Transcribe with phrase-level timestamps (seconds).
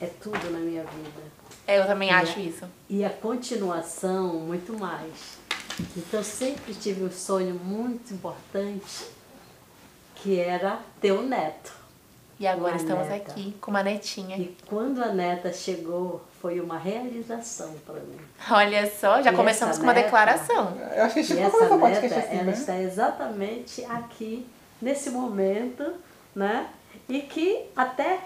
[0.00, 1.20] É tudo na minha vida.
[1.66, 2.64] É, eu também E acho a- isso.
[2.88, 5.38] E a continuação, muito mais.
[5.96, 9.04] Então, eu sempre tive um sonho muito importante,
[10.16, 11.72] que era ter um neto.
[12.38, 13.32] E agora estamos neta.
[13.32, 14.36] aqui com uma netinha.
[14.36, 18.18] E quando a neta chegou, foi uma realização para mim.
[18.50, 20.04] Olha só, já E começamos com uma neta?
[20.06, 20.76] declaração.
[20.96, 22.52] Eu acho que a gente E não essa o neta, podcast assim, ela né?
[22.52, 24.46] está exatamente aqui,
[24.80, 25.92] nesse momento,
[26.34, 26.66] né?
[27.08, 28.18] E que até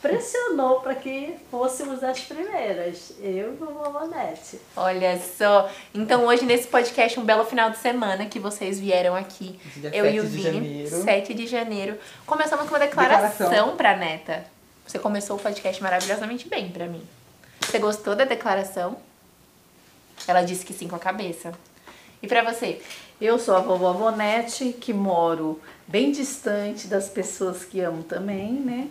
[0.00, 4.60] pressionou para que fôssemos as primeiras, eu e a vovó Nete.
[4.76, 5.68] Olha só.
[5.92, 9.58] Então hoje nesse podcast, um belo final de semana que vocês vieram aqui.
[9.74, 10.52] Dia eu e o 7 de Vini,
[10.86, 11.02] janeiro.
[11.02, 11.98] 7 de janeiro.
[12.24, 13.76] Começamos com uma declaração, Declaração.
[13.76, 14.44] pra neta.
[14.88, 17.06] Você começou o podcast maravilhosamente bem pra mim.
[17.60, 18.96] Você gostou da declaração?
[20.26, 21.52] Ela disse que sim com a cabeça.
[22.22, 22.80] E pra você?
[23.20, 28.88] Eu sou a vovó Vonete, que moro bem distante das pessoas que amo também, né?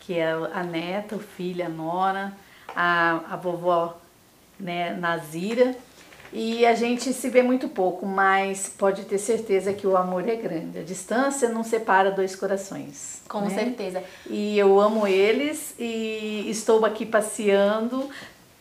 [0.00, 2.32] Que é a neta, o filho, a nora,
[2.74, 3.96] a, a vovó
[4.58, 5.76] né, Nazira.
[6.32, 10.36] E a gente se vê muito pouco, mas pode ter certeza que o amor é
[10.36, 10.78] grande.
[10.78, 13.22] A distância não separa dois corações.
[13.28, 13.50] Com né?
[13.50, 14.02] certeza.
[14.28, 18.08] E eu amo eles e estou aqui passeando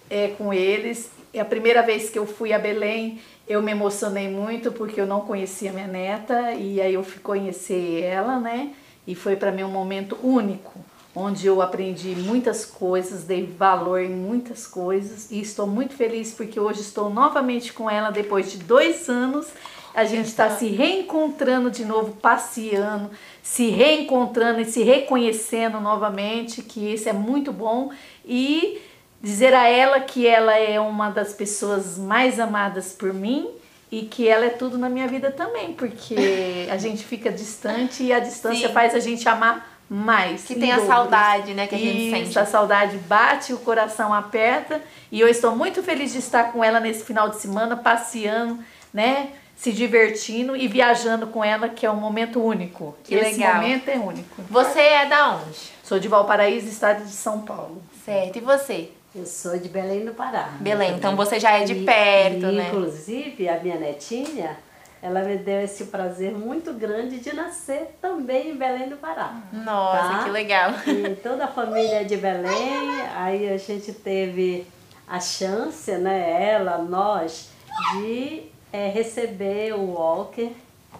[0.09, 1.09] é, com eles.
[1.33, 5.05] É a primeira vez que eu fui a Belém, eu me emocionei muito porque eu
[5.05, 8.73] não conhecia minha neta e aí eu fui conhecer ela, né?
[9.05, 10.73] E foi para mim um momento único,
[11.19, 16.59] onde eu aprendi muitas coisas, dei valor em muitas coisas e estou muito feliz porque
[16.59, 19.47] hoje estou novamente com ela depois de dois anos.
[19.95, 23.09] A gente está se reencontrando de novo, passeando,
[23.41, 27.89] se reencontrando e se reconhecendo novamente, que isso é muito bom.
[28.23, 28.79] E
[29.19, 33.49] dizer a ela que ela é uma das pessoas mais amadas por mim
[33.91, 38.13] e que ela é tudo na minha vida também, porque a gente fica distante e
[38.13, 38.73] a distância Sim.
[38.75, 40.43] faz a gente amar mais.
[40.43, 42.39] Que em tem a saudade, né, que a gente Isso, sente.
[42.39, 44.81] a saudade bate, o coração aperta
[45.11, 48.59] e eu estou muito feliz de estar com ela nesse final de semana, passeando,
[48.93, 49.29] né?
[49.55, 52.95] Se divertindo e viajando com ela, que é um momento único.
[53.03, 53.55] Que Esse legal.
[53.55, 54.41] momento é único.
[54.51, 55.57] Você é da onde?
[55.83, 57.81] Sou de Valparaíso, estado de São Paulo.
[58.05, 58.37] Certo.
[58.37, 58.91] E você?
[59.15, 60.49] Eu sou de Belém do Pará.
[60.59, 62.67] Belém, então você já é de E- perto, e, né?
[62.67, 64.55] Inclusive, a minha netinha,
[65.01, 69.41] ela me deu esse prazer muito grande de nascer também em Belém do Pará.
[69.53, 70.23] Nossa, Tá?
[70.23, 70.71] que legal.
[70.87, 74.65] E toda a família é de Belém, aí a gente teve
[75.07, 77.49] a chance, né, ela, nós,
[77.93, 78.43] de
[78.73, 80.51] eh, receber o Walker,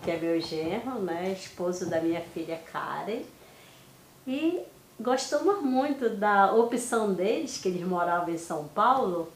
[0.03, 3.21] que é meu genro, né, esposo da minha filha Karen.
[4.25, 4.61] E
[4.99, 9.31] gostamos muito da opção deles, que eles moravam em São Paulo,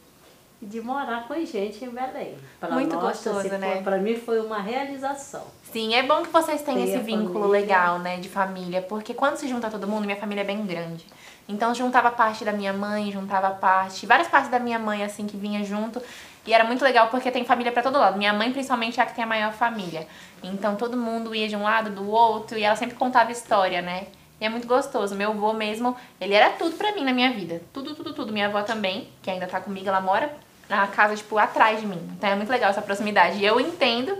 [0.61, 2.37] de morar com a gente em Belém.
[2.59, 3.81] Pra Muito nós, gostoso, né?
[3.81, 5.43] Pra mim foi uma realização.
[5.71, 7.61] Sim, é bom que vocês tenham Tem esse vínculo família.
[7.61, 11.05] legal, né, de família, porque quando se junta todo mundo, minha família é bem grande.
[11.49, 15.35] Então juntava parte da minha mãe, juntava parte, várias partes da minha mãe assim que
[15.35, 16.01] vinha junto,
[16.45, 18.17] e era muito legal porque tem família pra todo lado.
[18.17, 20.07] Minha mãe principalmente é a que tem a maior família.
[20.43, 24.07] Então todo mundo ia de um lado, do outro, e ela sempre contava história, né?
[24.39, 25.15] E é muito gostoso.
[25.15, 27.61] Meu avô mesmo, ele era tudo pra mim na minha vida.
[27.71, 28.33] Tudo, tudo, tudo.
[28.33, 30.33] Minha avó também, que ainda tá comigo, ela mora
[30.71, 31.99] na casa, tipo, atrás de mim.
[32.17, 33.37] Então é muito legal essa proximidade.
[33.37, 34.17] E eu entendo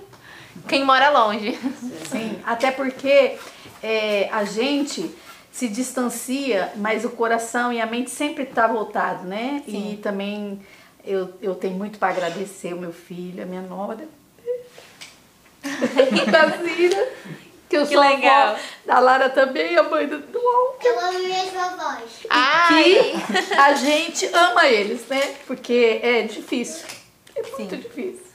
[0.67, 1.57] quem mora longe.
[2.12, 3.38] Sim, até porque
[3.81, 5.16] é, a gente
[5.50, 9.63] se distancia, mas o coração e a mente sempre tá voltado, né?
[9.66, 9.94] Sim.
[9.94, 10.59] E também
[11.06, 14.06] eu, eu tenho muito para agradecer o meu filho, a minha nora.
[16.29, 17.13] da Zira,
[17.71, 18.49] que eu Que sou legal.
[18.49, 20.87] avó da Lara também, a mãe do, do Walker.
[20.87, 22.11] Eu amo minhas vovós.
[22.29, 23.13] Ai!
[23.47, 25.21] Que a gente ama eles, né?
[25.47, 26.85] Porque é difícil.
[27.33, 27.67] É muito Sim.
[27.67, 28.25] difícil.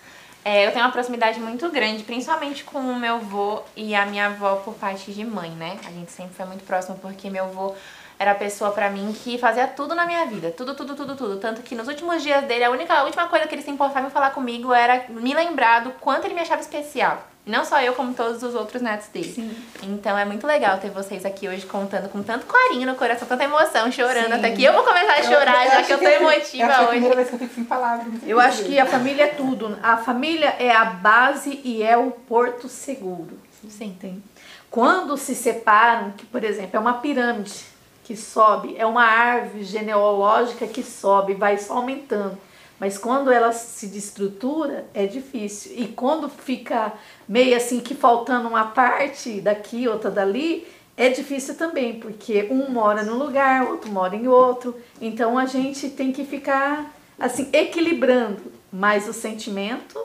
[0.42, 4.26] É, eu tenho uma proximidade muito grande, principalmente com o meu avô e a minha
[4.26, 5.76] avó por parte de mãe, né?
[5.86, 7.74] A gente sempre foi muito próximo porque meu avô
[8.18, 10.50] era a pessoa pra mim que fazia tudo na minha vida.
[10.52, 11.36] Tudo, tudo, tudo, tudo.
[11.38, 14.06] Tanto que nos últimos dias dele, a única a última coisa que ele se importava
[14.06, 17.22] em falar comigo era me lembrar do quanto ele me achava especial.
[17.46, 19.56] E Não só eu, como todos os outros netos dele.
[19.84, 23.44] Então é muito legal ter vocês aqui hoje contando com tanto carinho no coração, tanta
[23.44, 24.26] emoção, chorando.
[24.26, 24.32] Sim.
[24.32, 26.50] Até que eu vou começar a chorar, já acho que eu tô emotiva eu acho
[26.50, 26.88] que é a hoje.
[26.90, 28.14] primeira vez que eu fico sem palavras.
[28.26, 29.78] Eu acho que a família é tudo.
[29.80, 33.38] A família é a base e é o porto seguro.
[33.68, 33.96] Sim.
[34.00, 34.22] Tem.
[34.68, 37.64] Quando se separam, que por exemplo é uma pirâmide
[38.02, 42.38] que sobe, é uma árvore genealógica que sobe, vai só aumentando.
[42.78, 45.72] Mas quando ela se destrutura, é difícil.
[45.76, 46.92] E quando fica
[47.28, 53.02] meio assim que faltando uma parte daqui, outra dali, é difícil também, porque um mora
[53.02, 54.74] num lugar, outro mora em outro.
[55.00, 58.42] Então a gente tem que ficar assim equilibrando,
[58.72, 59.98] mas o sentimento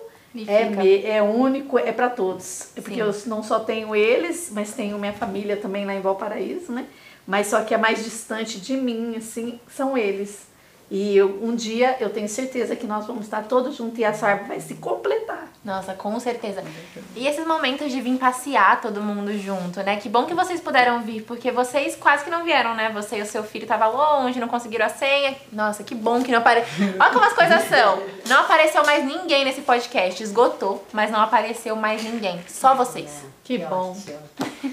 [0.47, 2.69] é, me- é único, é para todos.
[2.75, 3.01] É porque Sim.
[3.01, 6.85] eu não só tenho eles, mas tenho minha família também lá em Valparaíso, né?
[7.27, 10.50] Mas só que a mais distante de mim, assim, são eles.
[10.93, 14.27] E eu- um dia eu tenho certeza que nós vamos estar todos juntos e essa
[14.27, 15.47] árvore vai se completar.
[15.63, 16.61] Nossa, com certeza.
[17.15, 19.95] E esses momentos de vir passear todo mundo junto, né?
[19.95, 22.91] Que bom que vocês puderam vir, porque vocês quase que não vieram, né?
[22.93, 25.33] Você e o seu filho estavam longe, não conseguiram a senha.
[25.53, 26.69] Nossa, que bom que não apareceu.
[26.99, 28.03] Olha como as coisas são.
[28.27, 30.21] Não apareceu mais ninguém nesse podcast.
[30.21, 32.37] Esgotou, mas não apareceu mais ninguém.
[32.49, 33.09] Só vocês.
[33.45, 33.91] Que bom.
[33.91, 34.19] ótimo.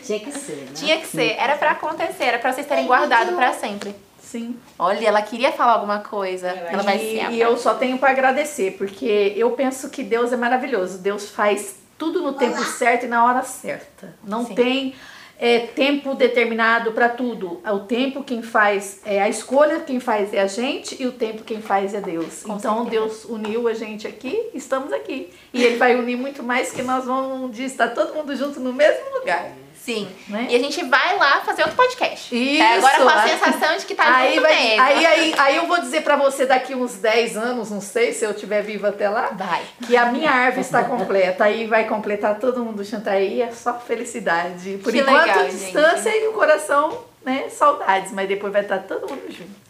[0.04, 0.72] Tinha que ser, né?
[0.74, 1.36] Tinha que ser.
[1.38, 3.94] Era pra acontecer, era pra vocês terem guardado pra sempre.
[4.30, 4.56] Sim.
[4.78, 6.48] Olha, ela queria falar alguma coisa.
[6.48, 7.30] Ela vai e, ser.
[7.32, 10.98] e eu só tenho para agradecer, porque eu penso que Deus é maravilhoso.
[10.98, 14.14] Deus faz tudo no tempo certo e na hora certa.
[14.22, 14.54] Não Sim.
[14.54, 14.94] tem
[15.38, 17.60] é, tempo determinado para tudo.
[17.64, 21.44] O tempo quem faz é a escolha, quem faz é a gente e o tempo
[21.44, 22.42] quem faz é Deus.
[22.42, 22.90] Com então certeza.
[22.90, 25.30] Deus uniu a gente aqui, estamos aqui.
[25.52, 28.58] E Ele vai unir muito mais que nós vamos um dia estar todo mundo junto
[28.60, 29.52] no mesmo lugar.
[29.88, 30.06] Sim.
[30.28, 30.48] Né?
[30.50, 32.36] E a gente vai lá fazer outro podcast.
[32.36, 32.62] Isso.
[32.62, 34.82] É, agora com a sensação de que tá aí, junto vai, mesmo.
[34.82, 38.22] aí, aí, aí eu vou dizer pra você daqui uns 10 anos, não sei se
[38.22, 39.62] eu estiver viva até lá, Vai.
[39.86, 41.44] que a minha árvore está completa.
[41.44, 44.78] Aí vai completar todo mundo junto aí, é só felicidade.
[44.84, 49.08] Por Que enquanto, legal, distância e o coração, né, saudades, mas depois vai estar todo
[49.08, 49.68] mundo junto.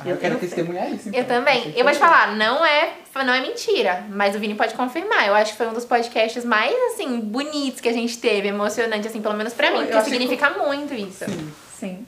[0.00, 1.08] Ah, eu Eu quero testemunhar isso.
[1.08, 1.38] Eu então.
[1.38, 1.58] também.
[1.58, 5.26] Achei Eu vou te falar, não é, não é mentira, mas o Vini pode confirmar.
[5.26, 9.08] Eu acho que foi um dos podcasts mais, assim, bonitos que a gente teve, emocionante,
[9.08, 11.24] assim, pelo menos pra mim, Eu porque acho que significa muito isso.
[11.78, 12.06] Sim.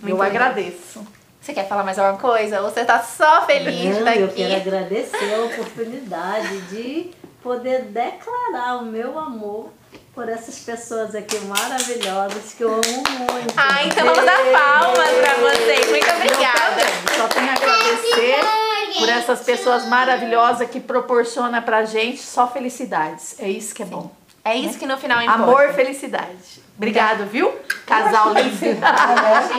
[0.00, 0.48] Muito eu legal.
[0.48, 1.06] agradeço.
[1.40, 2.60] Você quer falar mais alguma coisa?
[2.62, 7.10] Ou você tá só feliz Não, estar eu quero agradecer a oportunidade de
[7.42, 9.70] poder declarar o meu amor
[10.18, 13.54] por essas pessoas aqui maravilhosas que eu amo muito.
[13.56, 15.88] Ah, então vamos dar palmas pra vocês.
[15.90, 16.82] Muito obrigada.
[17.16, 18.40] Só tenho a agradecer
[18.98, 23.36] por essas pessoas maravilhosas que proporcionam pra gente só felicidades.
[23.38, 24.10] É isso que é bom.
[24.44, 25.40] É isso que no final importa.
[25.40, 26.64] Amor, felicidade.
[26.76, 27.54] Obrigado, viu?
[27.86, 28.58] Casal lindo.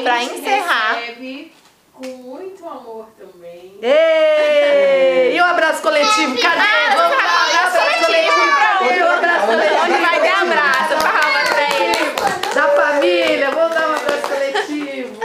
[0.03, 0.95] Pra encerrar.
[0.95, 1.53] recebe
[1.93, 3.77] com muito amor também.
[3.81, 5.35] Ei!
[5.35, 6.37] E o abraço coletivo?
[6.41, 6.61] Cadê?
[6.95, 7.23] Vamos lá,
[7.53, 8.39] um abraço coletivo.
[8.81, 9.81] E o abraço coletivo?
[9.83, 10.95] Onde vai ter abraço?
[10.97, 12.55] Palmas pra ele.
[12.55, 15.19] Da família, vamos dar um abraço coletivo.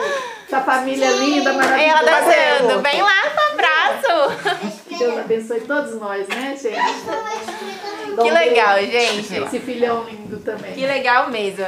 [0.46, 2.00] Essa família linda, maravilhosa.
[2.00, 2.82] Ela dançando.
[2.82, 4.74] Vem lá com abraço.
[4.98, 6.74] Deus abençoe todos nós, né, gente?
[8.22, 9.34] Que legal, gente.
[9.34, 10.72] Esse filhão lindo também.
[10.72, 11.66] Que legal mesmo.